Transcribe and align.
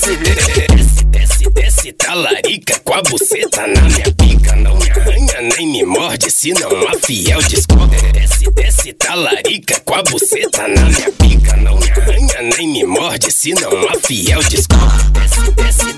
desce, 0.00 0.16
desce, 0.16 1.04
desce, 1.04 1.50
desce, 1.50 1.92
talarica 1.92 2.78
com 2.80 2.94
a 2.94 3.02
buceta 3.02 3.66
na 3.66 3.82
minha 3.82 4.14
pica. 4.14 4.56
Não 4.56 4.76
me 4.78 4.90
arranha 4.90 5.54
nem 5.56 5.68
me 5.68 5.84
morde, 5.84 6.30
senão 6.30 6.70
a 6.88 6.98
fiel 6.98 7.42
descobre. 7.42 7.98
Desce, 8.12 8.50
desce, 8.50 8.92
talarica 8.94 9.78
com 9.80 9.94
a 9.94 10.02
buceta 10.02 10.68
na 10.68 10.84
minha 10.84 11.12
pica. 11.12 11.56
Não 11.56 11.78
me 11.78 11.90
arranha 11.90 12.56
nem 12.56 12.68
me 12.68 12.84
morde, 12.84 13.30
senão 13.30 13.70
a 13.88 13.98
fiel 14.06 14.42
descobre. 14.44 15.10
Desce, 15.12 15.50
desce, 15.52 15.92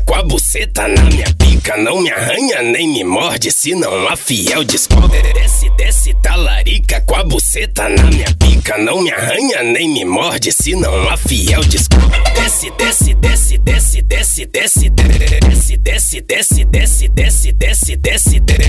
com 0.00 0.14
a 0.14 0.22
buceta 0.22 0.88
na 0.88 1.02
minha 1.04 1.26
pica. 1.38 1.76
Não 1.76 2.00
me 2.00 2.10
arranha 2.10 2.62
nem 2.62 2.88
me 2.88 3.04
morde, 3.04 3.50
senão 3.50 4.08
a 4.08 4.16
fiel 4.16 4.64
descobre. 4.64 5.20
Desce, 5.34 5.70
desce, 5.76 6.14
talarica 6.22 7.00
com 7.02 7.14
a 7.14 7.24
buceta 7.24 7.88
na 7.88 8.04
minha 8.04 8.34
pica. 8.38 8.78
Não 8.78 9.02
me 9.02 9.10
arranha 9.10 9.62
nem 9.62 9.88
me 9.88 10.04
morde, 10.04 10.52
senão 10.52 11.08
a 11.08 11.16
fiel 11.16 11.62
descobre. 11.64 12.18
Desce, 12.34 12.70
desce, 12.78 13.14
desce, 13.14 13.58
desce, 13.58 14.02
desce, 14.02 14.46
desce, 14.46 14.90
desce, 14.90 15.36
desce, 15.38 15.76
desce, 15.78 16.20
desce, 16.20 16.64
desce, 16.64 16.64
desce, 16.64 17.52
desce, 17.52 17.52
desce, 17.52 18.40
desce, 18.40 18.67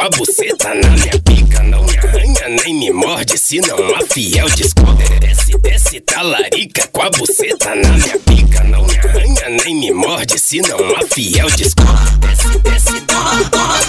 com 0.00 0.06
a 0.06 0.10
buceta 0.10 0.74
na 0.74 0.88
minha 0.90 1.20
pica. 1.20 1.62
Não 1.62 1.84
me 1.84 1.98
arranha 1.98 2.62
nem 2.64 2.74
me 2.74 2.90
morde, 2.90 3.36
senão 3.36 3.76
a 3.94 4.06
fiel 4.12 4.48
descobre. 4.50 5.06
Desce, 5.20 5.58
desce, 5.58 6.00
talarica 6.00 6.88
com 6.88 7.02
a 7.02 7.10
buceta 7.10 7.74
na 7.74 7.90
minha 7.90 8.18
pica. 8.20 8.64
Não 8.64 8.86
me 8.86 8.96
arranha 8.96 9.62
nem 9.62 9.76
me 9.76 9.92
morde, 9.92 10.38
senão 10.38 10.78
a 10.96 11.06
fiel 11.14 11.50
descobre. 11.50 12.16
Desce, 12.20 12.58
desce, 12.60 13.00
toma, 13.02 13.79